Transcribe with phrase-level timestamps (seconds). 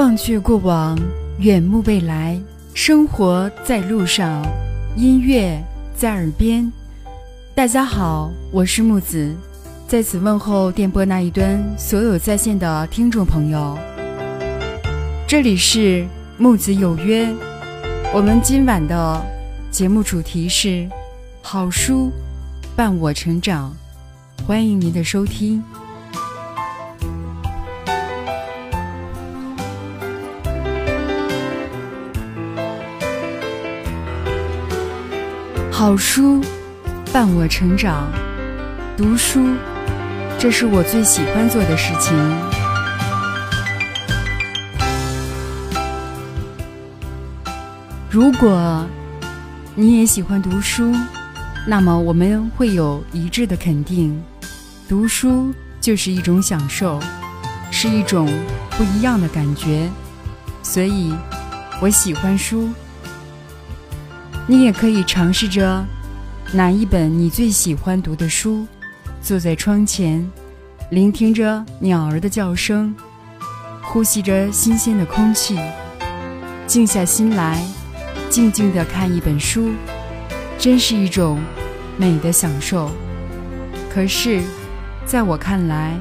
[0.00, 0.98] 忘却过往，
[1.40, 2.40] 远目未来，
[2.72, 4.42] 生活在路上，
[4.96, 5.62] 音乐
[5.94, 6.72] 在耳边。
[7.54, 9.36] 大家好，我是木子，
[9.86, 13.78] 在此问候电波那一端所有在线的听众朋友。
[15.28, 16.08] 这里是
[16.38, 17.28] 木子有约，
[18.14, 19.22] 我们今晚的
[19.70, 20.88] 节目主题是
[21.42, 22.10] 好书
[22.74, 23.76] 伴我成长，
[24.46, 25.62] 欢迎您的收听。
[35.80, 36.42] 好书
[37.10, 38.06] 伴我成长，
[38.98, 39.40] 读书，
[40.38, 42.14] 这是我最喜欢做的事情。
[48.10, 48.86] 如果
[49.74, 50.94] 你也喜欢读书，
[51.66, 54.22] 那么我们会有一致的肯定：
[54.86, 55.50] 读书
[55.80, 57.00] 就是一种享受，
[57.70, 58.28] 是一种
[58.76, 59.88] 不一样的感觉。
[60.62, 61.14] 所以，
[61.80, 62.68] 我喜欢书。
[64.50, 65.86] 你也可以尝试着
[66.52, 68.66] 拿一本你最喜欢读的书，
[69.22, 70.28] 坐在窗前，
[70.90, 72.92] 聆听着鸟儿的叫声，
[73.80, 75.56] 呼吸着新鲜的空气，
[76.66, 77.64] 静下心来，
[78.28, 79.70] 静静地看一本书，
[80.58, 81.40] 真是一种
[81.96, 82.90] 美的享受。
[83.88, 84.42] 可是，
[85.06, 85.96] 在我看来，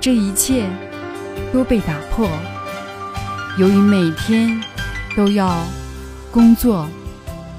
[0.00, 0.68] 这一切
[1.52, 2.28] 都被打破。
[3.58, 4.62] 由于每天
[5.16, 5.66] 都要
[6.30, 6.88] 工作。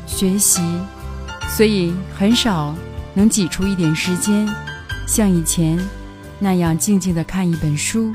[0.06, 0.62] 学习，
[1.50, 2.74] 所以很少
[3.14, 4.48] 能挤出一点时间，
[5.08, 5.80] 像以前
[6.40, 8.14] 那样静静的看一本书，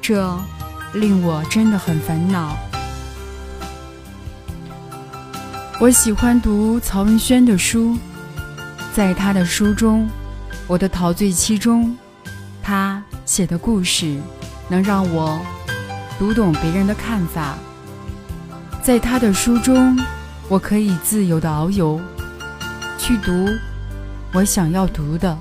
[0.00, 0.38] 这
[0.94, 2.56] 令我真的很烦恼。
[5.80, 7.98] 我喜欢读曹文轩的书，
[8.94, 10.08] 在他的书中，
[10.66, 11.96] 我的陶醉其中，
[12.62, 14.16] 他写的故事
[14.68, 15.40] 能让我
[16.18, 17.56] 读懂别人的看法，
[18.82, 19.98] 在他的书中。
[20.52, 21.98] 我可以自由的遨游，
[22.98, 23.48] 去读
[24.34, 25.38] 我想要读的，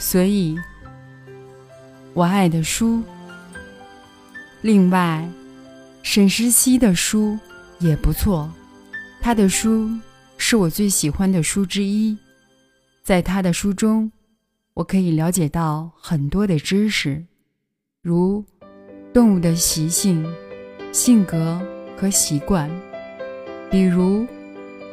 [0.00, 0.58] 所以
[2.14, 3.00] 我爱的书。
[4.60, 5.24] 另外，
[6.02, 7.38] 沈石溪的书
[7.78, 8.50] 也不错，
[9.20, 9.88] 他的书
[10.36, 12.18] 是我最喜欢的书之一。
[13.04, 14.10] 在他的书中，
[14.72, 17.24] 我可以了解到很多的知识，
[18.02, 18.44] 如
[19.12, 20.26] 动物的习性、
[20.90, 21.64] 性格
[21.96, 22.68] 和习惯。
[23.74, 24.24] 比如，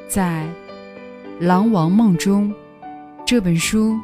[0.07, 0.43] 在
[1.45, 2.51] 《狼王梦》中，
[3.23, 3.95] 这本书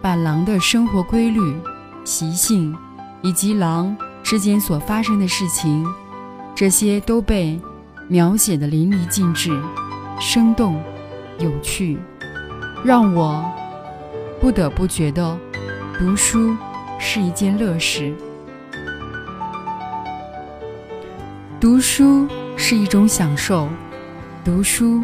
[0.00, 1.54] 把狼的生活规律、
[2.02, 2.74] 习性
[3.20, 5.86] 以及狼之间所发生的事情，
[6.54, 7.60] 这些都被
[8.08, 9.50] 描写的淋漓尽致、
[10.18, 10.82] 生动、
[11.38, 11.98] 有趣，
[12.82, 13.44] 让我
[14.40, 15.38] 不得不觉得
[15.98, 16.56] 读书
[16.98, 18.14] 是一件乐事。
[21.60, 23.68] 读书是一种享受。
[24.46, 25.02] 读书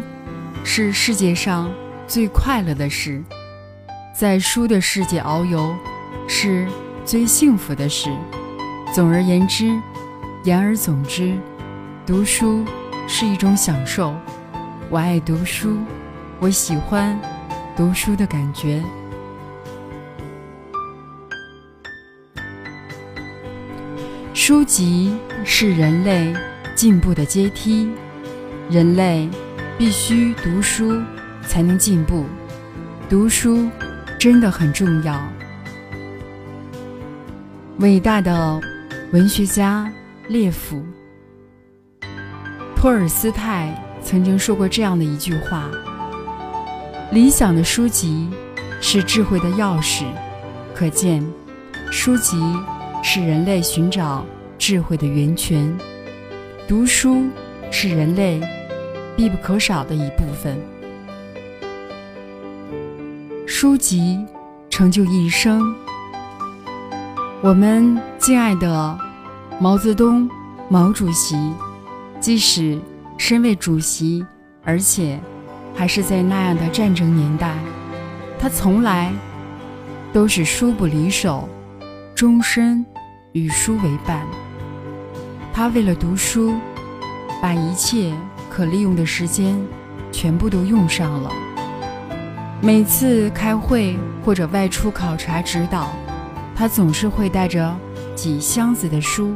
[0.63, 1.69] 是世界上
[2.07, 3.21] 最快乐的事，
[4.15, 5.75] 在书的世界遨游
[6.29, 6.65] 是
[7.03, 8.09] 最幸福的事。
[8.95, 9.77] 总而言之，
[10.45, 11.37] 言而总之，
[12.05, 12.63] 读书
[13.05, 14.15] 是一种享受。
[14.89, 15.77] 我爱读书，
[16.39, 17.19] 我喜欢
[17.75, 18.81] 读书的感觉。
[24.33, 26.33] 书籍是人类
[26.75, 27.91] 进步的阶梯。
[28.69, 29.29] 人类
[29.77, 31.01] 必须读书
[31.45, 32.25] 才能进步，
[33.09, 33.69] 读书
[34.17, 35.21] 真的很重要。
[37.79, 38.59] 伟大的
[39.11, 39.91] 文学家
[40.27, 40.77] 列夫·
[42.75, 45.69] 托尔斯泰曾经说过这样的一句话
[47.11, 48.29] ：“理想的书籍
[48.79, 50.05] 是智慧的钥匙。”
[50.73, 51.23] 可见，
[51.91, 52.41] 书籍
[53.03, 54.25] 是人类寻找
[54.57, 55.71] 智慧的源泉。
[56.67, 57.27] 读书。
[57.75, 58.39] 是人类
[59.17, 60.55] 必不可少的一部分。
[63.47, 64.23] 书籍
[64.69, 65.75] 成就一生。
[67.41, 68.97] 我们敬爱的
[69.59, 70.29] 毛泽东
[70.69, 71.35] 毛主席，
[72.19, 72.79] 即使
[73.17, 74.23] 身为主席，
[74.63, 75.19] 而且
[75.73, 77.55] 还是在那样的战争年代，
[78.37, 79.11] 他从来
[80.13, 81.49] 都是书不离手，
[82.13, 82.85] 终身
[83.31, 84.23] 与书为伴。
[85.51, 86.53] 他为了读书。
[87.43, 88.13] 把一切
[88.49, 89.59] 可利用的时间
[90.13, 91.29] 全部都用上了。
[92.61, 95.93] 每次开会或者外出考察指导，
[96.55, 97.75] 他总是会带着
[98.15, 99.35] 几箱子的书。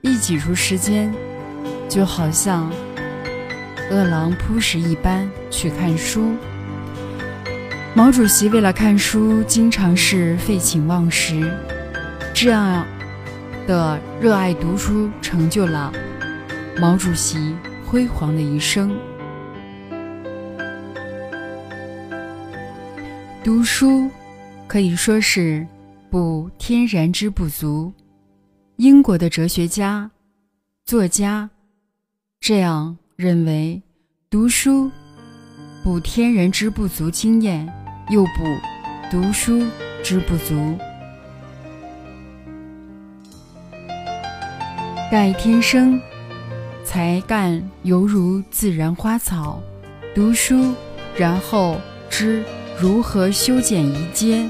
[0.00, 1.14] 一挤出时间，
[1.88, 2.68] 就好像
[3.88, 6.32] 饿狼扑食一般去看书。
[7.94, 11.48] 毛主席为了看书，经常是废寝忘食，
[12.34, 12.84] 这样
[13.68, 15.92] 的热爱读书，成就了
[16.80, 17.54] 毛主席
[17.86, 18.96] 辉煌的一生。
[23.44, 24.10] 读书
[24.66, 25.66] 可以说是
[26.10, 27.92] 补天然之不足。
[28.76, 30.10] 英国的哲学家、
[30.84, 31.48] 作家
[32.40, 33.80] 这样认为：
[34.30, 34.90] 读书
[35.84, 37.70] 补天人之不足，经验
[38.08, 38.30] 又补
[39.10, 39.62] 读书
[40.02, 40.76] 之不足。
[45.10, 46.00] 盖天生
[46.92, 49.62] 才干，犹如自然花草。
[50.14, 50.74] 读书，
[51.16, 51.80] 然后
[52.10, 52.44] 知。
[52.78, 54.44] 如何修剪一阶？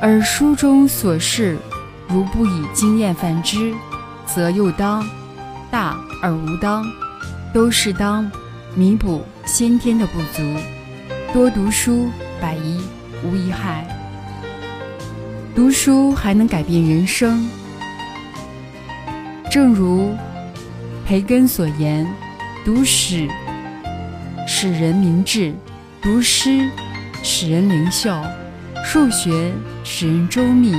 [0.00, 1.58] 而书中所示，
[2.08, 3.74] 如不以经验反之，
[4.24, 5.06] 则又当
[5.70, 6.82] 大而无当，
[7.52, 8.30] 都是当
[8.74, 10.42] 弥补先天的不足。
[11.34, 12.08] 多读书，
[12.40, 12.80] 百益
[13.22, 13.86] 无一害。
[15.54, 17.46] 读书还能改变人生。
[19.50, 20.16] 正如
[21.06, 22.04] 培根所言
[22.66, 23.28] ：“读史
[24.44, 25.54] 使人明智，
[26.02, 26.68] 读诗。”
[27.22, 28.22] 使人灵秀，
[28.84, 30.74] 数学使人周密，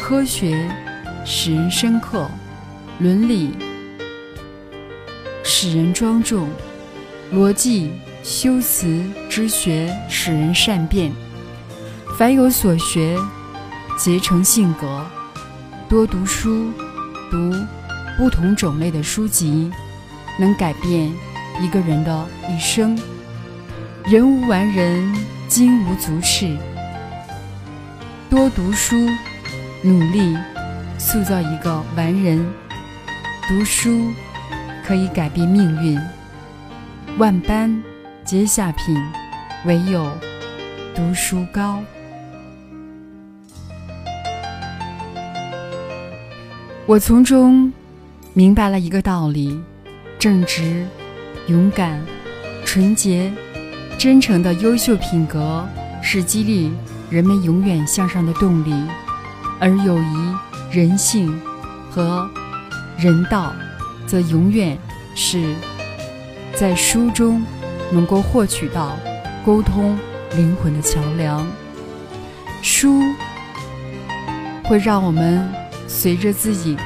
[0.00, 0.68] 科学
[1.24, 2.28] 使人深刻，
[2.98, 3.50] 伦理
[5.44, 6.48] 使人庄重，
[7.32, 7.92] 逻辑、
[8.24, 11.12] 修辞之学使人善变。
[12.16, 13.16] 凡有所学，
[13.96, 15.04] 结成性格。
[15.88, 16.72] 多读书，
[17.30, 17.52] 读
[18.18, 19.70] 不同种类的书籍，
[20.40, 21.08] 能改变
[21.60, 22.98] 一个人的一生。
[24.04, 25.14] 人无完人。
[25.48, 26.54] 金无足赤，
[28.28, 28.94] 多读书，
[29.82, 30.36] 努力
[30.98, 32.46] 塑造一个完人。
[33.48, 34.12] 读书
[34.86, 35.98] 可以改变命运，
[37.16, 37.82] 万般
[38.26, 38.94] 皆下品，
[39.64, 40.12] 唯有
[40.94, 41.82] 读书高。
[46.84, 47.72] 我从中
[48.34, 49.60] 明白了一个道理：
[50.18, 50.86] 正直、
[51.48, 52.00] 勇敢、
[52.64, 53.32] 纯洁。
[53.98, 55.66] 真诚的优秀品格
[56.00, 56.70] 是激励
[57.10, 58.72] 人们永远向上的动力，
[59.58, 60.32] 而友谊、
[60.70, 61.36] 人性
[61.90, 62.30] 和
[62.96, 63.52] 人道，
[64.06, 64.78] 则永远
[65.16, 65.52] 是
[66.54, 67.44] 在书中
[67.90, 68.96] 能够获取到
[69.44, 69.98] 沟通
[70.36, 71.44] 灵魂的桥梁。
[72.62, 73.02] 书
[74.62, 75.44] 会让我们
[75.88, 76.76] 随着自己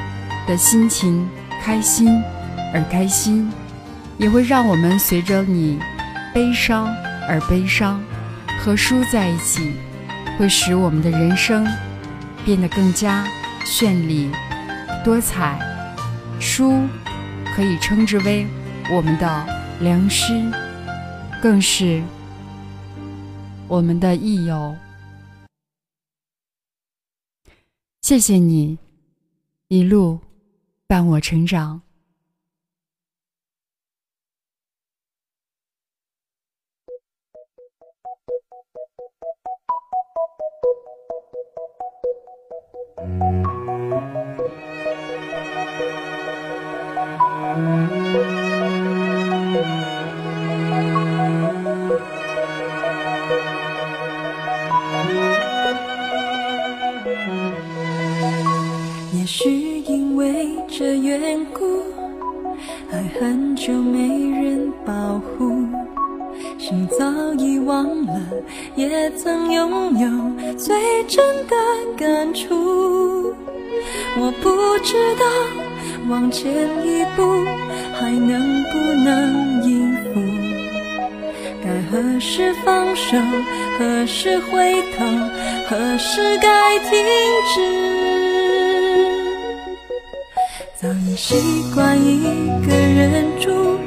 [0.47, 1.29] 的心情
[1.62, 2.23] 开心
[2.75, 3.50] 而开心，
[4.19, 5.79] 也会让我们随着你。
[6.35, 6.87] 悲伤
[7.29, 8.03] 而悲伤，
[8.59, 9.75] 和书在一起，
[10.39, 11.69] 会使我们的人生
[12.43, 13.29] 变得更加
[13.67, 14.31] 绚丽
[15.05, 15.61] 多彩。
[16.41, 16.88] 书
[17.55, 18.47] 可以称之为
[18.91, 19.47] 我们的
[19.81, 20.43] 良师，
[21.43, 22.03] 更是
[23.69, 24.75] 我们的益友。
[28.00, 28.79] 谢谢你
[29.69, 30.19] 一路
[30.93, 31.81] 伴我成长。
[59.14, 61.81] 也许因为这缘故，
[62.91, 64.01] 爱很久没
[64.43, 65.65] 人保护。
[66.59, 67.07] 心早
[67.39, 68.21] 已忘了，
[68.75, 71.55] 也曾拥有最真的
[71.97, 73.33] 感触。
[74.19, 74.51] 我不
[74.83, 75.25] 知道
[76.09, 76.53] 往前
[76.85, 77.23] 一步
[77.95, 80.21] 还能不能应付，
[81.65, 83.17] 该何时放手，
[83.79, 85.07] 何时回头，
[85.69, 86.99] 何时该停
[87.55, 87.91] 止？
[91.25, 91.37] 习
[91.73, 92.19] 惯一
[92.67, 93.79] 个人住。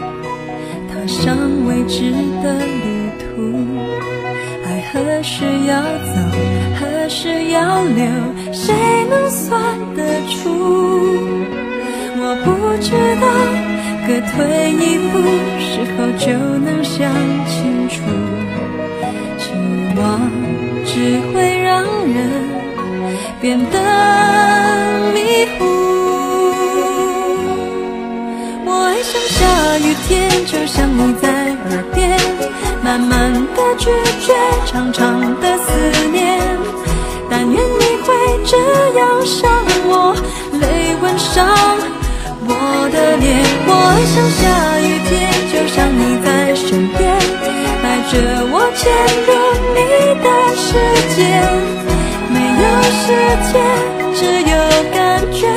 [0.87, 1.37] 踏上
[1.67, 3.51] 未知的旅途，
[4.63, 6.15] 爱何时要走，
[6.79, 8.05] 何时要留，
[8.53, 8.73] 谁
[9.09, 10.47] 能算得出？
[12.17, 12.47] 我不
[12.81, 13.27] 知道，
[14.07, 15.19] 各退一步，
[15.59, 16.31] 是否就
[16.63, 17.11] 能想
[17.45, 17.53] 清
[17.89, 18.01] 楚？
[19.37, 19.43] 期
[19.97, 20.31] 望
[20.85, 22.15] 只会让人
[23.41, 23.75] 变得
[25.13, 25.19] 迷
[25.59, 25.74] 糊。
[29.75, 32.17] 下雨天，就像你在耳边，
[32.81, 33.89] 慢慢的拒
[34.25, 34.33] 绝，
[34.65, 36.39] 长长的思念。
[37.29, 38.13] 但愿你会
[38.45, 38.55] 这
[38.97, 39.51] 样想
[39.83, 40.15] 我，
[40.61, 41.45] 泪吻上
[42.47, 43.43] 我的脸。
[43.67, 45.13] 我爱像下雨天，
[45.51, 47.19] 就像你在身边，
[47.83, 48.13] 带着
[48.53, 48.87] 我潜
[49.27, 49.29] 入
[49.75, 49.77] 你
[50.23, 50.79] 的世
[51.17, 51.19] 界。
[52.31, 52.65] 没有
[53.03, 53.03] 时
[53.51, 53.53] 间，
[54.15, 54.55] 只有
[54.93, 55.51] 感觉。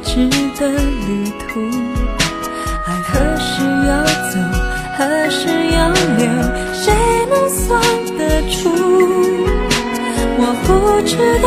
[0.00, 0.14] 未知
[0.58, 0.66] 的
[1.06, 1.60] 旅途，
[2.86, 3.52] 爱何时
[3.86, 4.32] 要走，
[4.96, 5.78] 何时要
[6.16, 6.24] 留，
[6.72, 6.90] 谁
[7.28, 7.68] 能算
[8.16, 8.70] 得出？
[10.38, 10.68] 我不
[11.06, 11.46] 知道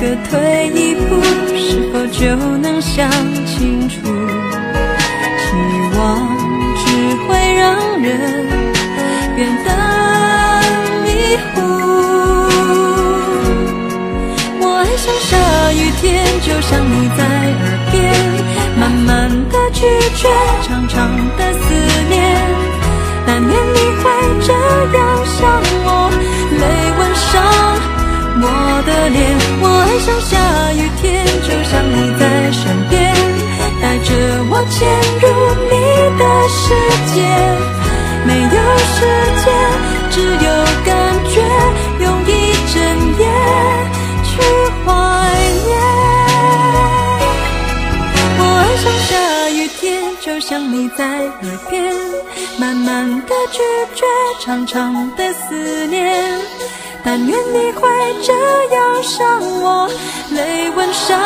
[0.00, 1.22] 各退一步
[1.56, 2.20] 是否就
[2.58, 3.08] 能想
[3.46, 3.94] 清楚，
[5.38, 5.46] 期
[5.96, 5.98] 望
[6.78, 6.82] 只
[7.28, 7.62] 会让
[8.02, 8.08] 人
[9.36, 9.66] 变得
[11.04, 11.06] 迷
[11.54, 11.56] 糊。
[14.60, 15.30] 我爱上下
[15.72, 17.37] 雨天，就像你在。
[19.48, 19.80] 的拒
[20.16, 20.28] 绝，
[20.62, 21.74] 长长的思
[22.08, 22.16] 念。
[23.26, 24.10] 但愿你会
[24.46, 24.52] 这
[24.96, 25.38] 样想
[25.84, 26.10] 我，
[26.58, 26.62] 泪
[26.98, 27.32] 吻上。
[28.40, 28.44] 我
[28.86, 29.18] 的脸，
[29.60, 30.38] 我爱上下
[30.72, 33.12] 雨天，就像你在身边，
[33.82, 34.14] 带着
[34.48, 34.86] 我潜
[35.18, 35.24] 入
[35.68, 35.74] 你
[36.16, 36.62] 的世
[37.12, 37.16] 界。
[38.24, 38.48] 没有
[38.94, 38.96] 时
[39.42, 39.46] 间，
[40.10, 40.48] 只有
[40.84, 40.88] 感
[41.28, 41.42] 觉，
[50.58, 51.94] 想，你在耳边，
[52.58, 53.60] 慢慢的拒
[53.94, 54.04] 绝，
[54.40, 56.34] 长长的思念。
[57.04, 57.88] 但愿你会
[58.24, 58.32] 这
[58.74, 59.88] 样想我，
[60.30, 61.16] 泪吻上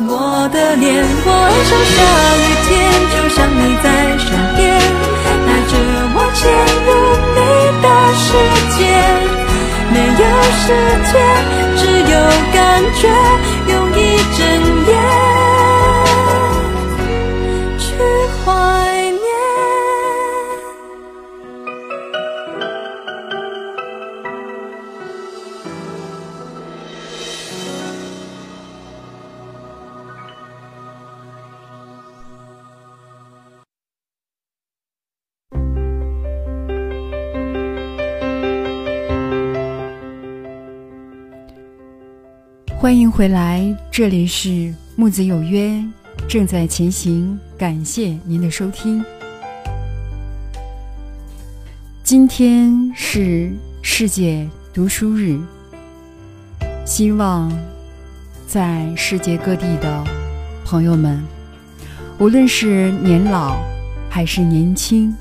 [0.00, 1.02] 我的脸。
[1.24, 1.96] 我爱上下
[2.36, 2.70] 雨天，
[3.10, 3.86] 就像你在
[4.18, 4.62] 身边，
[5.46, 5.72] 带着
[6.14, 6.44] 我潜
[6.84, 6.88] 入
[7.34, 7.40] 你
[7.80, 7.86] 的
[8.20, 8.26] 世
[8.76, 8.78] 界。
[9.90, 10.24] 没有
[10.60, 10.64] 时
[11.10, 11.12] 间，
[11.78, 11.82] 只
[12.12, 12.14] 有
[12.52, 12.60] 感
[13.00, 13.08] 觉，
[13.72, 14.00] 用一
[14.36, 14.38] 整
[14.86, 15.23] 夜。
[42.94, 45.82] 欢迎回来，这里是木子有约，
[46.28, 47.36] 正在前行。
[47.58, 49.04] 感谢您的收听。
[52.04, 55.36] 今天是世界读书日，
[56.86, 57.52] 希望
[58.46, 60.04] 在世界各地的
[60.64, 61.20] 朋友们，
[62.20, 63.56] 无论是年老
[64.08, 65.12] 还是年轻，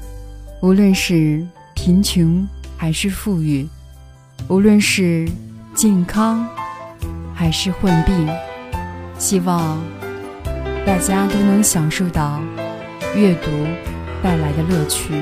[0.62, 3.68] 无论是贫穷还是富裕，
[4.48, 5.28] 无论是
[5.74, 6.48] 健康。
[7.44, 8.30] 还是混病，
[9.20, 9.78] 希望
[10.86, 12.40] 大家都能享受到
[13.14, 13.52] 阅读
[14.24, 15.14] 带来的乐趣。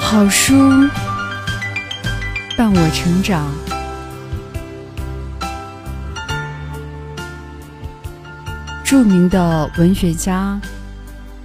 [0.00, 0.58] 好书
[2.56, 3.48] 伴我成长。
[8.82, 10.60] 著名的文学家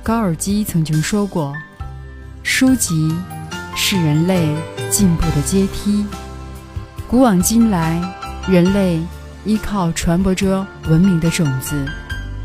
[0.02, 1.54] 高尔基曾经说过
[2.42, 3.16] ：“书籍。”
[3.76, 4.48] 是人类
[4.90, 6.06] 进步的阶梯。
[7.08, 8.02] 古往今来，
[8.48, 9.00] 人类
[9.46, 11.86] 依靠传播着文明的种子，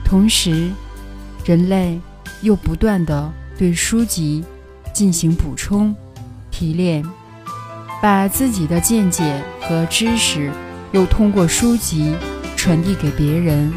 [0.05, 0.71] 同时，
[1.45, 1.99] 人类
[2.43, 4.45] 又不断的对书籍
[4.93, 5.95] 进行补充、
[6.51, 7.05] 提炼，
[8.03, 10.51] 把自己的见解和知识
[10.93, 12.15] 又通过书籍
[12.57, 13.73] 传递给别人。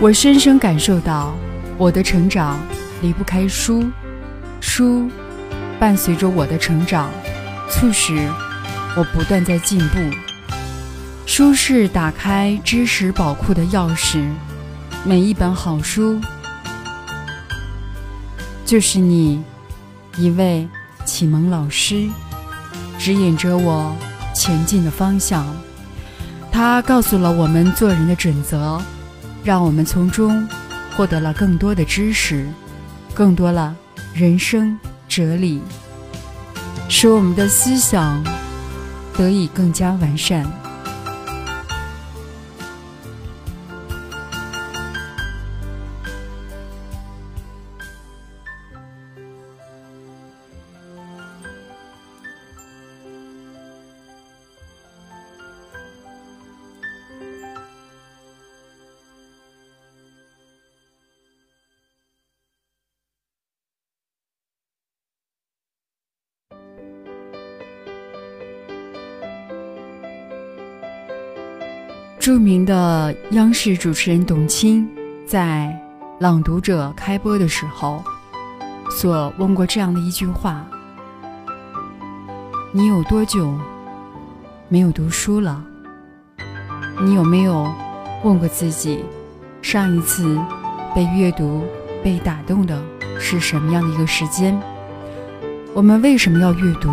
[0.00, 1.34] 我深深感受到，
[1.76, 2.58] 我的成长
[3.02, 3.84] 离不开书，
[4.60, 5.10] 书。
[5.78, 7.10] 伴随着我的成长，
[7.70, 8.28] 促使
[8.96, 9.98] 我不断在进步。
[11.26, 14.26] 书是打开知识宝库的钥匙，
[15.04, 16.20] 每一本好书
[18.64, 19.42] 就是你
[20.16, 20.66] 一位
[21.04, 22.08] 启蒙老师，
[22.98, 23.94] 指引着我
[24.34, 25.46] 前进的方向。
[26.50, 28.80] 他告诉了我们做人的准则，
[29.44, 30.48] 让我们从中
[30.96, 32.46] 获得了更多的知识，
[33.12, 33.76] 更多了
[34.14, 34.78] 人生。
[35.16, 35.62] 哲理，
[36.90, 38.22] 使我们的思想
[39.16, 40.44] 得以更加完善。
[72.26, 74.84] 著名的央视主持人董卿
[75.24, 75.72] 在
[76.18, 78.02] 《朗读者》开播的时候，
[78.90, 80.66] 所问过这样的一句话
[82.74, 83.56] ：“你有多久
[84.68, 85.62] 没有读书了？
[87.00, 87.72] 你有没有
[88.24, 89.04] 问过自己，
[89.62, 90.36] 上一次
[90.96, 91.62] 被阅读、
[92.02, 92.82] 被打动的
[93.20, 94.60] 是什么样的一个时间？
[95.72, 96.90] 我们为什么要阅读？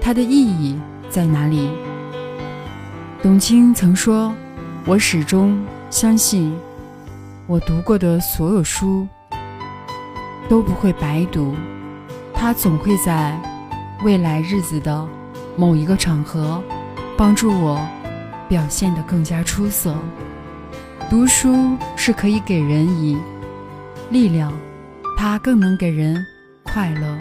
[0.00, 0.78] 它的意义
[1.10, 1.68] 在哪里？”
[3.26, 4.32] 董卿曾说
[4.86, 6.56] ：“我始终相信，
[7.48, 9.04] 我读过的所有书
[10.48, 11.56] 都不会白读，
[12.32, 13.36] 它总会在
[14.04, 15.04] 未来日子的
[15.56, 16.62] 某一个场合
[17.16, 17.84] 帮助我
[18.48, 19.92] 表现得更加出色。
[21.10, 23.18] 读书是可以给人以
[24.08, 24.52] 力量，
[25.18, 26.24] 它更能给人
[26.62, 27.18] 快乐。”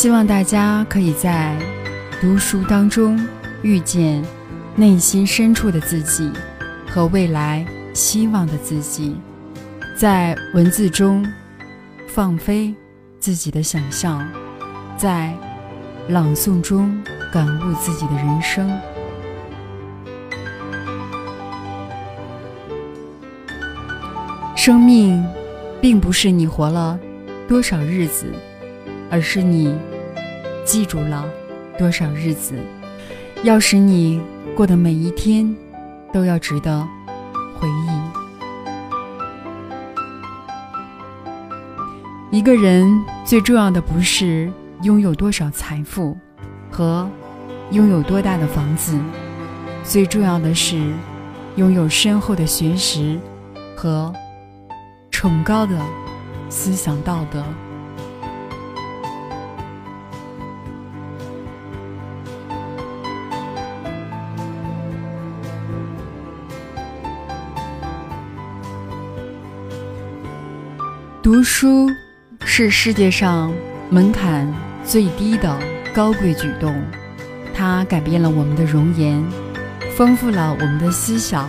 [0.00, 1.54] 希望大家可以在
[2.22, 3.22] 读书当中
[3.60, 4.24] 遇见
[4.74, 6.32] 内心深处的自己
[6.88, 9.14] 和未来希望的自己，
[9.94, 11.22] 在文字中
[12.08, 12.74] 放飞
[13.18, 14.26] 自己的想象，
[14.96, 15.36] 在
[16.08, 16.98] 朗诵中
[17.30, 18.74] 感悟自己的人生。
[24.56, 25.22] 生命
[25.78, 26.98] 并不是你活了
[27.46, 28.24] 多少日子，
[29.10, 29.76] 而是你。
[30.62, 31.26] 记住了
[31.76, 32.54] 多少日子，
[33.42, 34.20] 要使你
[34.54, 35.56] 过的每一天
[36.12, 36.86] 都要值得
[37.58, 37.90] 回忆。
[42.30, 42.86] 一个人
[43.24, 46.16] 最重要的不是拥有多少财富
[46.70, 47.08] 和
[47.72, 48.96] 拥有多大的房子，
[49.82, 50.78] 最重要的是
[51.56, 53.18] 拥有深厚的学识
[53.74, 54.14] 和
[55.10, 55.76] 崇高的
[56.48, 57.42] 思想道德。
[71.40, 71.88] 读书
[72.44, 73.50] 是世界上
[73.88, 74.46] 门槛
[74.84, 75.58] 最低的
[75.94, 76.76] 高贵举动，
[77.54, 79.24] 它改变了我们的容颜，
[79.96, 81.48] 丰富了我们的思想，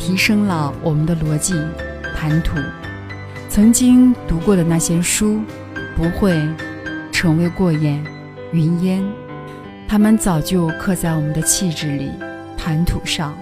[0.00, 1.54] 提升了我们的逻辑
[2.16, 2.58] 谈吐。
[3.48, 5.40] 曾经读过的那些书，
[5.94, 6.36] 不会
[7.12, 8.04] 成为过眼
[8.50, 9.00] 云烟，
[9.86, 12.10] 它们早就刻在我们的气质里、
[12.58, 13.32] 谈吐上、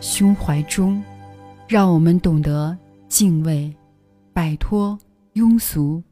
[0.00, 1.00] 胸怀中，
[1.68, 2.76] 让我们懂得
[3.08, 3.72] 敬畏。
[4.32, 4.98] 摆脱
[5.34, 6.02] 庸俗，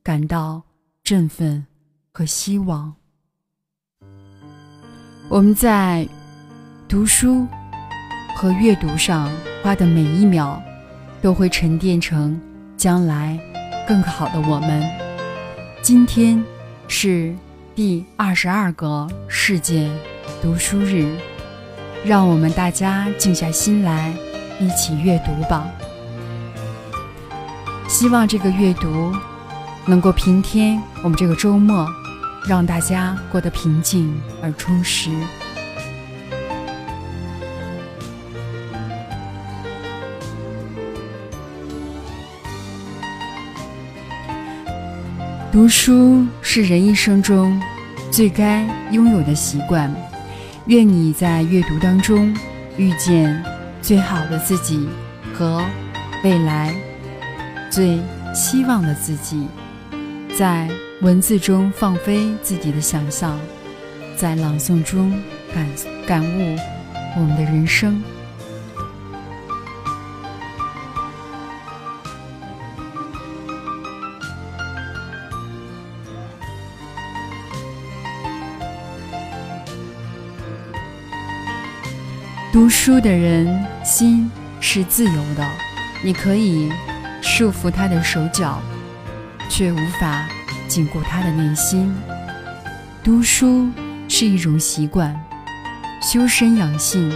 [0.00, 0.62] 感到
[1.02, 1.66] 振奋
[2.12, 2.94] 和希望。
[5.28, 6.08] 我们在
[6.88, 7.46] 读书
[8.36, 9.28] 和阅读上
[9.60, 10.62] 花的每一秒，
[11.20, 12.40] 都会沉淀成
[12.76, 13.36] 将来
[13.88, 14.88] 更好的我们。
[15.82, 16.40] 今天
[16.86, 17.34] 是
[17.74, 19.90] 第二十二个世界
[20.40, 21.12] 读书日，
[22.04, 24.14] 让我们大家静下心来，
[24.60, 25.68] 一起阅读吧。
[28.00, 29.14] 希望这个阅读
[29.84, 31.86] 能够平添我们这个周末，
[32.48, 35.10] 让大家过得平静而充实。
[45.52, 47.60] 读书是人一生中
[48.10, 49.94] 最该拥有的习惯。
[50.68, 52.34] 愿你在阅读当中
[52.78, 53.44] 遇见
[53.82, 54.88] 最好的自己
[55.34, 55.62] 和
[56.24, 56.74] 未来。
[57.70, 58.00] 最
[58.34, 59.46] 希望的自己，
[60.36, 60.68] 在
[61.02, 63.38] 文字中放飞自己的想象，
[64.16, 65.12] 在朗诵中
[65.54, 65.66] 感
[66.04, 66.58] 感悟
[67.16, 68.02] 我们的人生。
[82.52, 84.28] 读书的人心
[84.60, 85.48] 是自由的，
[86.04, 86.68] 你可以。
[87.40, 88.60] 束缚他的手脚，
[89.48, 90.28] 却无法
[90.68, 91.90] 禁锢他的内心。
[93.02, 93.66] 读书
[94.10, 95.18] 是一种习惯，
[96.02, 97.10] 修身养性，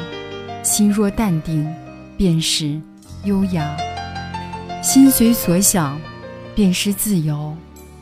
[0.63, 1.71] 心若淡定，
[2.17, 2.81] 便是
[3.25, 3.77] 优雅；
[4.83, 6.01] 心随所想，
[6.55, 7.55] 便是自由；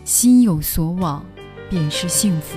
[0.04, 1.24] 心有所往，
[1.68, 2.56] 便是幸福。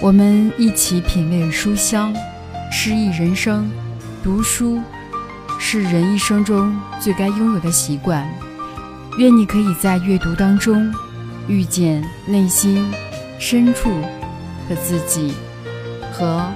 [0.00, 2.14] 我们一起品味书香，
[2.72, 3.70] 诗意人生，
[4.22, 4.80] 读书。
[5.66, 8.22] 是人一生中最该拥有的习惯。
[9.16, 10.92] 愿你可以在阅读当中
[11.48, 12.92] 遇见内心
[13.38, 13.88] 深处
[14.68, 15.32] 的自己
[16.12, 16.52] 和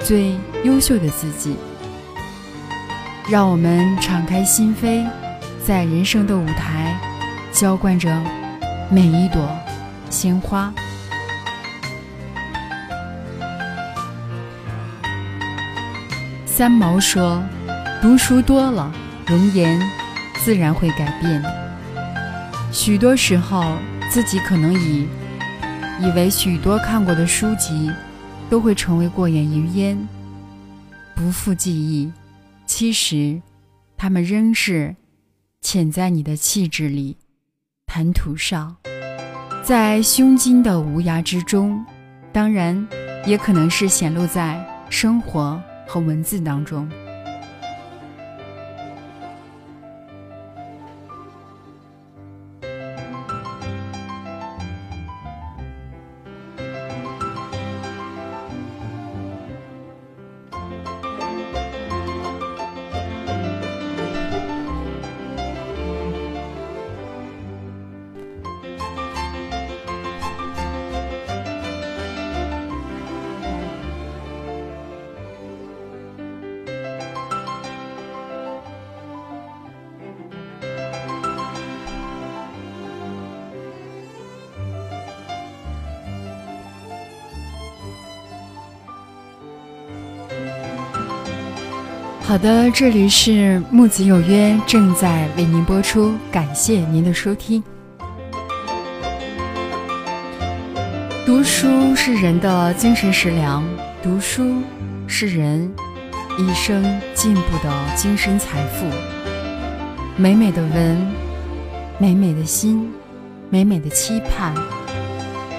[0.00, 1.56] 最优秀的自己。
[3.26, 5.08] 让我们敞开心扉
[5.64, 6.94] 在人生的舞台
[7.50, 8.22] 浇灌着
[8.90, 9.50] 每一朵
[10.10, 10.70] 鲜花。
[16.44, 17.42] 三毛说
[18.00, 18.90] 读书多了，
[19.26, 19.78] 容颜
[20.42, 21.42] 自然会改变。
[22.72, 23.76] 许多时候，
[24.10, 25.06] 自己可能以
[26.00, 27.92] 以为许多看过的书籍
[28.48, 30.08] 都会成为过眼云烟，
[31.14, 32.10] 不复记忆。
[32.64, 33.38] 其实，
[33.98, 34.96] 他们仍是
[35.60, 37.18] 潜在你的气质里、
[37.84, 38.74] 谈吐上，
[39.62, 41.84] 在胸襟的无涯之中。
[42.32, 42.88] 当然，
[43.26, 44.58] 也可能是显露在
[44.88, 45.60] 生活。”
[45.90, 46.88] 和文字当中。
[92.30, 97.60] 好的，这里是木子有约，正在为您播出，感谢您的收听。
[101.26, 101.66] 读书
[101.96, 103.64] 是人的精神食粮，
[104.00, 104.62] 读书
[105.08, 105.68] 是人
[106.38, 108.86] 一生进步的精神财富。
[110.16, 111.04] 美美的文，
[111.98, 112.92] 美美的心，
[113.50, 114.54] 美美的期盼，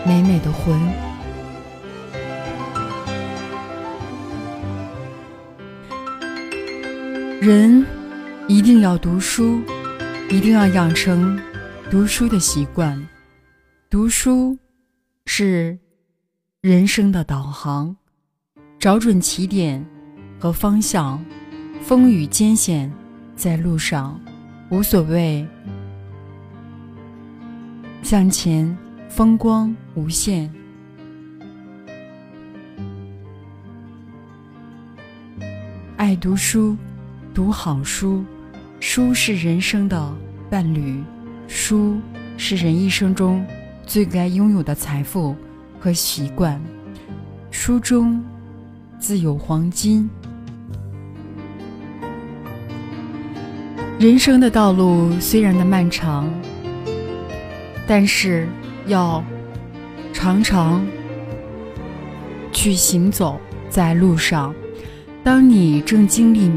[0.06, 1.11] 美美的魂。
[7.42, 7.84] 人
[8.48, 9.64] 一定要读书，
[10.30, 11.42] 一定要养成
[11.90, 12.96] 读书的习惯。
[13.90, 14.56] 读书
[15.26, 15.76] 是
[16.62, 17.98] 人生的导航，
[18.78, 19.84] 找准起点
[20.40, 21.20] 和方向。
[21.82, 22.94] 风雨艰险，
[23.36, 24.22] 在路上
[24.70, 25.44] 无所谓，
[28.04, 28.78] 向前
[29.10, 30.48] 风光无限。
[35.98, 36.78] 爱读书。
[37.34, 38.26] 读好书，
[38.82, 40.14] 书是人生的
[40.50, 41.02] 伴侣，
[41.48, 41.98] 书
[42.36, 43.46] 是人一生中
[43.86, 45.34] 最该拥有的财富
[45.80, 46.62] 和习惯。
[47.50, 48.22] 书中
[49.00, 50.10] 自有黄金。
[53.98, 56.30] 人生的道路虽然的漫长，
[57.88, 58.46] 但是
[58.88, 59.24] 要
[60.12, 60.86] 常常
[62.52, 63.40] 去行走
[63.70, 64.54] 在路上。
[65.24, 66.52] 当你正经历。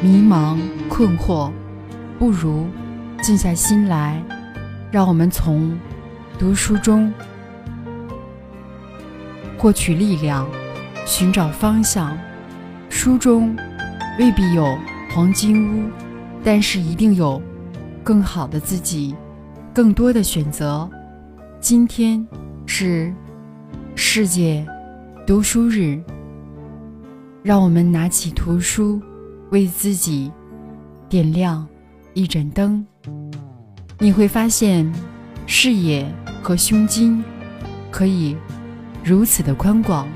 [0.00, 0.56] 迷茫
[0.88, 1.50] 困惑，
[2.20, 2.68] 不如
[3.20, 4.22] 静下心来，
[4.92, 5.76] 让我们从
[6.38, 7.12] 读书中
[9.58, 10.46] 获取力量，
[11.04, 12.16] 寻找方向。
[12.88, 13.56] 书中
[14.20, 14.78] 未必有
[15.12, 15.90] 黄金屋，
[16.44, 17.42] 但是一定有
[18.04, 19.16] 更好的自己，
[19.74, 20.88] 更多的选择。
[21.58, 22.24] 今天
[22.66, 23.12] 是
[23.96, 24.64] 世界
[25.26, 26.00] 读书日，
[27.42, 29.02] 让我们拿起图书。
[29.50, 30.30] 为自己
[31.08, 31.66] 点亮
[32.12, 32.84] 一盏灯，
[33.98, 34.90] 你会发现
[35.46, 36.06] 视野
[36.42, 37.22] 和胸襟
[37.90, 38.36] 可以
[39.02, 40.06] 如此的宽广。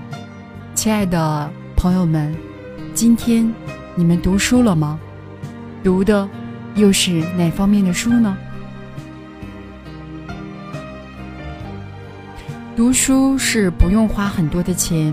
[0.75, 2.35] 亲爱的朋友们，
[2.93, 3.51] 今天
[3.95, 5.01] 你们读书了吗？
[5.83, 6.29] 读的
[6.75, 8.37] 又是哪方面的书呢？
[12.77, 15.13] 读书是不用花很多的钱，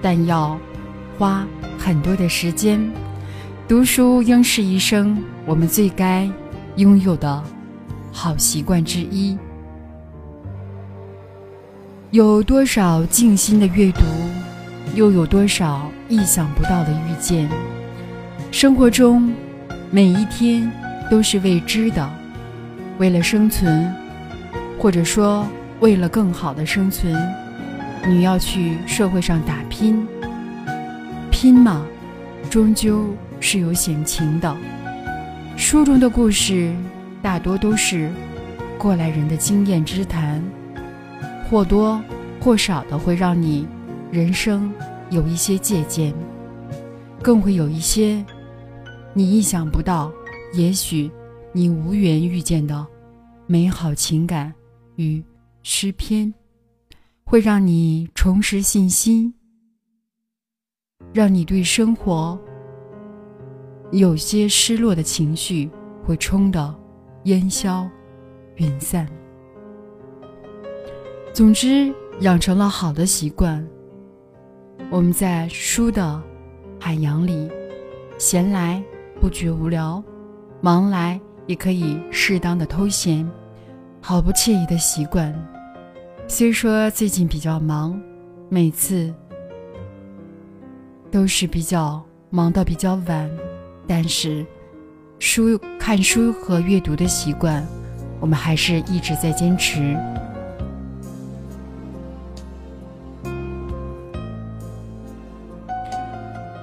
[0.00, 0.58] 但要
[1.16, 1.46] 花
[1.78, 2.90] 很多的时间。
[3.72, 6.28] 读书应是一生我们最该
[6.76, 7.42] 拥有的
[8.12, 9.34] 好习惯之一。
[12.10, 14.02] 有多少静心的阅读，
[14.94, 17.48] 又有多少意想不到的遇见？
[18.50, 19.32] 生活中
[19.90, 20.70] 每一天
[21.10, 22.10] 都是未知的。
[22.98, 23.90] 为了生存，
[24.78, 25.46] 或者说
[25.80, 27.16] 为了更好的生存，
[28.06, 30.06] 你要去社会上打拼。
[31.30, 31.82] 拼嘛，
[32.50, 33.06] 终究。
[33.42, 34.56] 是有险情的。
[35.56, 36.74] 书中的故事
[37.20, 38.10] 大多都是
[38.78, 40.42] 过来人的经验之谈，
[41.50, 42.02] 或多
[42.40, 43.66] 或少的会让你
[44.10, 44.72] 人生
[45.10, 46.14] 有一些借鉴，
[47.20, 48.24] 更会有一些
[49.12, 50.10] 你意想不到，
[50.54, 51.10] 也许
[51.52, 52.86] 你无缘遇见的
[53.46, 54.54] 美好情感
[54.96, 55.22] 与
[55.62, 56.32] 诗篇，
[57.24, 59.34] 会让你重拾信心，
[61.12, 62.40] 让你对生活。
[63.92, 65.70] 有些失落的情绪
[66.02, 66.74] 会冲得
[67.24, 67.86] 烟消
[68.56, 69.06] 云散。
[71.30, 73.66] 总之，养成了好的习惯，
[74.90, 76.20] 我们在书的
[76.80, 77.50] 海洋里，
[78.18, 78.82] 闲来
[79.20, 80.02] 不觉无聊，
[80.62, 83.30] 忙来也可以适当的偷闲，
[84.00, 85.34] 好不惬意的习惯。
[86.26, 88.00] 虽说最近比较忙，
[88.48, 89.12] 每次
[91.10, 93.30] 都是比较忙到比较晚，
[93.86, 94.44] 但是
[95.18, 97.66] 书看书和阅读的习惯，
[98.20, 99.96] 我们还是一直在坚持。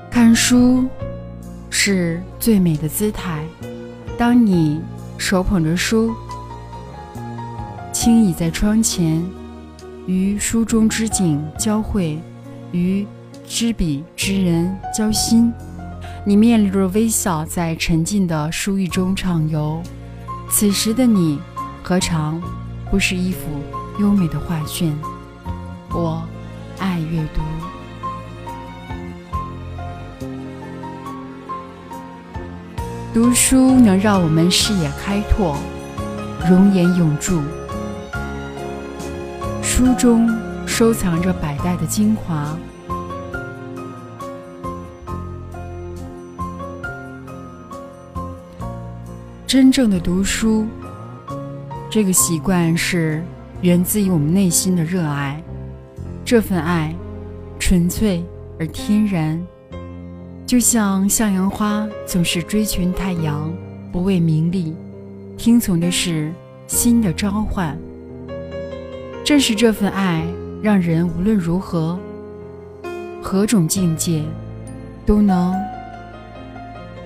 [0.09, 0.85] 看书
[1.69, 3.43] 是最美的姿态。
[4.17, 4.81] 当你
[5.17, 6.13] 手捧着书，
[7.93, 9.23] 轻倚在窗前，
[10.05, 12.19] 与书中之景交汇，
[12.71, 13.07] 与
[13.47, 15.53] 知彼之人交心，
[16.25, 19.81] 你面露着微笑，在沉静的书意中畅游。
[20.49, 21.39] 此时的你，
[21.81, 22.41] 何尝
[22.91, 23.47] 不是一幅
[23.99, 24.93] 优美的画卷？
[25.91, 26.21] 我
[26.77, 27.41] 爱阅读。
[33.13, 35.55] 读书能让我们视野开拓，
[36.49, 37.41] 容颜永驻。
[39.63, 40.29] 书中
[40.67, 42.55] 收藏着百代的精华。
[49.49, 50.67] 真正的读书，
[51.89, 53.23] 这个习惯是
[53.61, 55.43] 源自于我们内心的热爱，
[56.23, 56.95] 这份爱
[57.57, 58.23] 纯粹
[58.59, 59.43] 而天然。
[60.45, 63.51] 就像向阳花总是追寻太阳，
[63.91, 64.75] 不为名利，
[65.35, 66.31] 听从的是
[66.67, 67.75] 心的召唤。
[69.25, 70.23] 正是这份爱，
[70.61, 71.97] 让人无论如何、
[73.19, 74.23] 何种境界，
[75.07, 75.55] 都能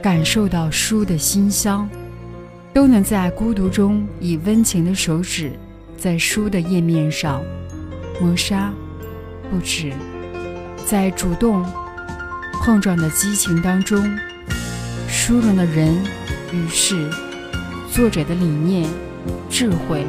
[0.02, 1.90] 感受到书的馨香，
[2.74, 5.52] 都能在孤独中以温情的手指，
[5.96, 7.42] 在书的页面上
[8.20, 8.74] 磨砂
[9.52, 9.94] 不止，
[10.86, 11.64] 在主动。
[12.66, 14.18] 碰撞的激情当中，
[15.10, 15.94] 书中的人
[16.54, 17.10] 与事，
[17.92, 18.90] 作者的理念、
[19.50, 20.06] 智慧，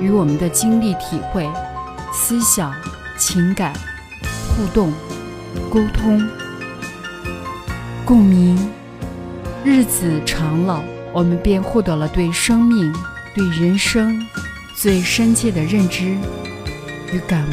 [0.00, 1.46] 与我们的经历、体会、
[2.10, 2.72] 思想、
[3.18, 3.74] 情感
[4.56, 4.90] 互动、
[5.70, 6.26] 沟通、
[8.06, 8.58] 共鸣，
[9.62, 10.82] 日子长了，
[11.14, 12.92] 我们便获得了对生命、
[13.34, 14.18] 对人生
[14.74, 16.16] 最深切的认知
[17.12, 17.52] 与感悟。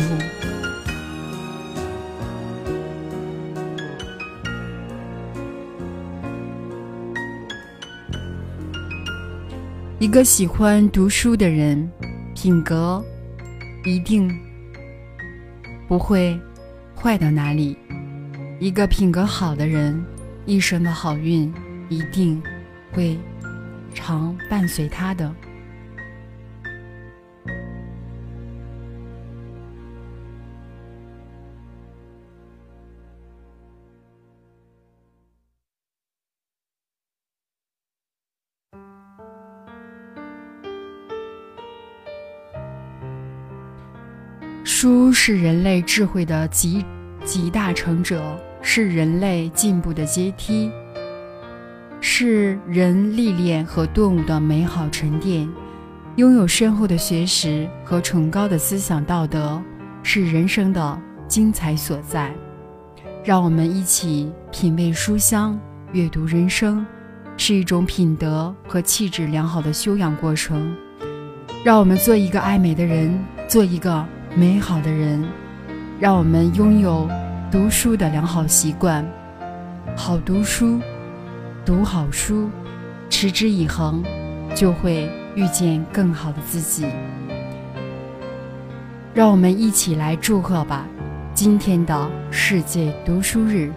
[10.00, 11.92] 一个喜欢读书的人，
[12.34, 13.04] 品格
[13.84, 14.34] 一定
[15.90, 16.40] 不会
[16.96, 17.78] 坏到哪里。
[18.58, 20.02] 一个品格好的人，
[20.46, 21.54] 一生的好运
[21.90, 22.42] 一定
[22.94, 23.20] 会
[23.94, 25.34] 常伴随他的。
[44.64, 46.86] 书是人类智慧的集
[47.26, 50.72] 集大成者，是人类进步的阶梯，
[52.02, 55.48] 是人历练和顿悟的美好沉淀。
[56.16, 59.62] 拥有深厚的学识和崇高的思想道德，
[60.04, 62.34] 是人生的精彩所在。
[63.24, 65.60] 让我们一起品味书香，
[65.92, 66.86] 阅读人生，
[67.38, 70.76] 是一种品德和气质良好的修养过程。
[71.64, 74.06] 让我们做一个爱美的人，做一个。
[74.36, 75.28] 美好的人，
[76.00, 77.10] 让我们拥有
[77.52, 79.04] 读书的良好习惯。
[79.98, 80.80] 好读书，
[81.66, 82.50] 读好书，
[83.10, 84.04] 持之以恒，
[84.56, 86.86] 就会遇见更好的自己。
[89.14, 90.88] 让我们一起来祝贺吧！
[91.34, 93.72] 今天的世界读书日，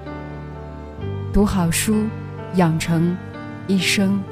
[1.32, 2.06] 读好书，
[2.54, 3.16] 养成
[3.66, 4.22] 一生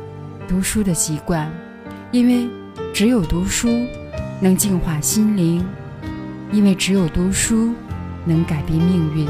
[0.48, 1.50] 读书的习惯，
[2.12, 2.48] 因为
[2.94, 3.68] 只有读书
[4.40, 5.64] 能净化心灵。
[6.52, 7.72] 因为只有读书
[8.24, 9.24] 能改变命运。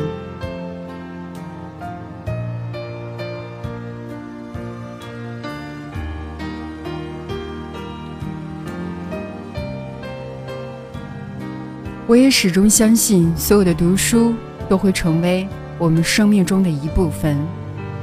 [12.11, 14.35] 我也始终相信，所有的读书
[14.68, 15.46] 都会成为
[15.79, 17.38] 我们生命中的一部分。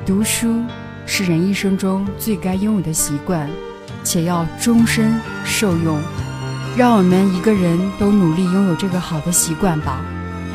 [0.05, 0.63] 读书
[1.05, 3.49] 是人一生中最该拥有的习惯，
[4.05, 5.99] 且要终身受用。
[6.77, 9.99] 让我们一个人都努力拥有这个好的习惯吧，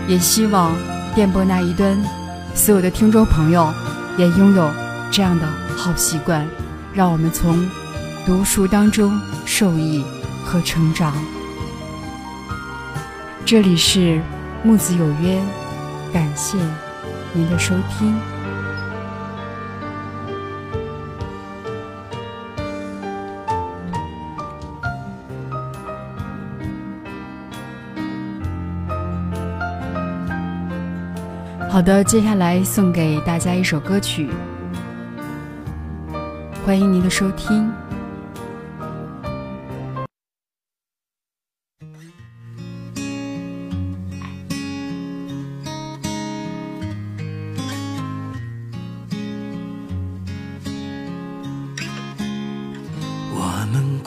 [0.08, 0.74] 也希望
[1.14, 2.02] 电波那一端
[2.54, 3.70] 所有的听众朋友
[4.16, 4.70] 也拥有
[5.10, 6.48] 这样的好习惯，
[6.94, 7.68] 让我们从
[8.24, 10.02] 读书当中受益
[10.42, 11.12] 和成长。
[13.52, 14.18] 这里是
[14.64, 15.38] 木子有约
[16.10, 16.56] 感谢
[17.34, 18.18] 您的收听。
[31.68, 34.30] 好的接下来送给大家一首歌曲
[36.64, 37.81] 欢迎您的收听。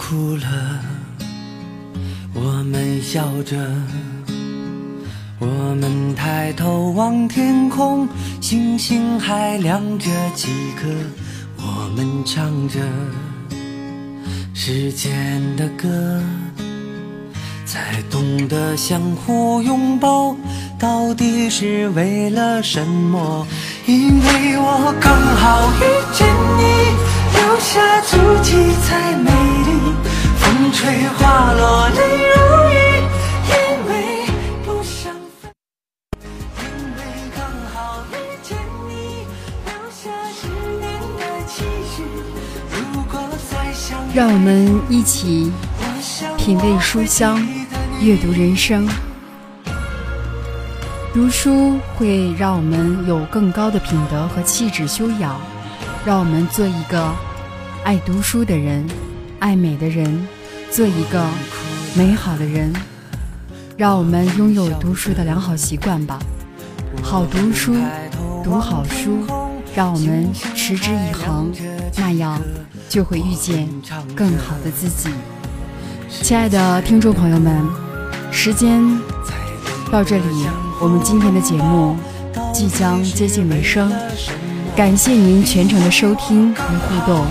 [0.07, 0.47] 哭了，
[2.35, 3.57] 我们笑着。
[5.39, 5.47] 我
[5.81, 8.07] 们抬头望天空，
[8.39, 10.47] 星星还亮着几
[10.79, 10.87] 颗。
[11.57, 12.79] 我们唱着
[14.53, 16.21] 时间的歌，
[17.65, 20.37] 才懂得相互拥抱
[20.77, 23.47] 到底是为了什么？
[23.87, 26.27] 因为我刚好遇见
[26.59, 26.63] 你，
[27.33, 29.54] 留下足迹才美。
[30.75, 32.35] 风吹花落泪如
[32.69, 32.75] 雨，
[33.47, 33.55] 因
[33.88, 34.25] 为
[34.65, 35.49] 不想分。
[36.59, 36.65] 因
[36.97, 36.99] 为
[37.33, 37.39] 刚
[37.73, 39.23] 好遇见你，
[39.65, 41.63] 留下十年的期
[41.95, 42.03] 许。
[42.73, 45.49] 如果再相遇，让我们一起
[46.38, 47.39] 品味书香，
[48.01, 48.85] 阅读人生。
[51.13, 55.39] 读书会让我们有更高的品德和气质修养，
[56.05, 57.13] 让我们做一个
[57.85, 58.85] 爱读书的人，
[59.39, 60.27] 爱美的人。
[60.75, 61.25] 做一个
[61.93, 62.73] 美好的人。
[63.77, 66.19] 让我们拥有读书的良好习惯吧。
[67.01, 67.73] 好读书，
[68.43, 69.25] 读好书，
[69.73, 71.49] 让我们持之以恒，
[71.95, 72.41] 那样。
[72.89, 73.69] 就会遇见
[74.13, 75.09] 更好的自己。
[76.09, 77.65] 亲爱的听众朋友们，
[78.29, 78.83] 时间
[79.89, 80.45] 到这里，
[80.81, 81.95] 我们今天的节目
[82.53, 83.89] 即将接近尾声。
[84.75, 87.25] 感谢您全程的收听与互动，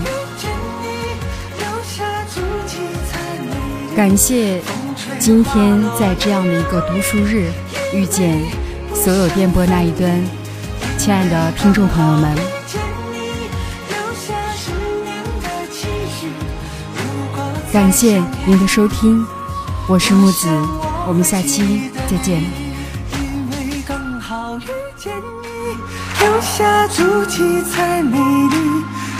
[3.95, 4.61] 感谢
[5.17, 7.49] 今天在这样的一个读书日
[7.93, 8.41] 遇见
[8.93, 10.21] 所有电波那一端
[10.97, 12.37] 亲爱的听众朋友们。
[17.71, 19.25] 感谢您的收听，
[19.87, 20.47] 我是木子，
[21.07, 22.41] 我们下期再见。
[22.41, 25.47] 因为刚好遇见你，
[26.19, 28.57] 留下足迹才美丽。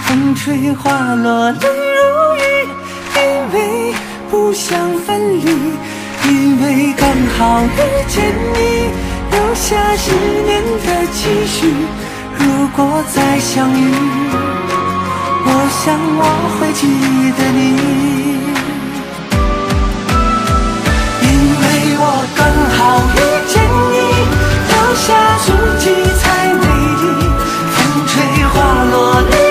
[0.04, 2.35] 风吹花落泪如雨，
[4.56, 5.46] 想分离
[6.30, 7.68] 因为刚好遇
[8.08, 8.90] 见你
[9.30, 10.12] 留下十
[10.46, 11.68] 年的期许
[12.40, 13.92] 如果再相遇
[15.44, 15.50] 我
[15.84, 16.24] 想我
[16.58, 16.88] 会记
[17.38, 17.60] 得你。
[21.22, 21.28] 因
[21.60, 21.64] 为
[22.00, 22.04] 我
[22.38, 22.40] 刚
[22.76, 22.80] 好
[23.14, 23.20] 遇
[23.52, 23.54] 见
[23.92, 23.96] 你
[24.72, 25.06] 留下
[25.46, 25.48] 足
[25.80, 25.84] 迹
[26.18, 26.64] 才美
[27.02, 27.04] 丽
[27.76, 28.14] 风吹
[28.54, 28.96] 花落
[29.32, 29.45] 泪